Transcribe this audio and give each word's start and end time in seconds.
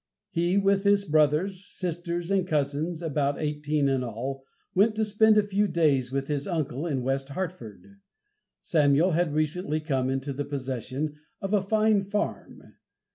He, 0.31 0.57
with 0.57 0.83
his 0.83 1.05
brothers, 1.05 1.63
sisters 1.63 2.31
and 2.31 2.47
cousins, 2.47 3.03
about 3.03 3.39
eighteen 3.39 3.87
in 3.87 4.03
all, 4.03 4.43
went 4.73 4.95
to 4.95 5.05
spend 5.05 5.37
a 5.37 5.43
few 5.43 5.67
days 5.67 6.11
with 6.11 6.25
his 6.27 6.47
uncle 6.47 6.87
in 6.87 7.03
West 7.03 7.29
Hartford. 7.29 7.99
Samuel 8.63 9.11
had 9.11 9.31
recently 9.35 9.79
come 9.79 10.09
into 10.09 10.33
the 10.33 10.43
possession 10.43 11.17
of 11.39 11.53
a 11.53 11.61
fine 11.61 12.03
farm. 12.03 12.77